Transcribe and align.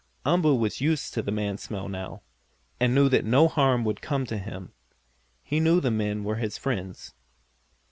Umboo 0.25 0.55
was 0.57 0.81
used 0.81 1.13
to 1.13 1.21
the 1.21 1.29
man 1.31 1.59
smell 1.59 1.87
now, 1.87 2.23
and 2.79 2.95
knew 2.95 3.07
that 3.09 3.23
no 3.23 3.47
harm 3.47 3.85
would 3.85 4.01
come 4.01 4.25
to 4.25 4.39
him. 4.39 4.71
He 5.43 5.59
knew 5.59 5.79
the 5.79 5.91
men 5.91 6.23
were 6.23 6.37
his 6.37 6.57
friends. 6.57 7.13